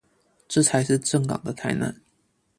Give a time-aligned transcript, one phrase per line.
[0.47, 2.01] 這才是正港的台南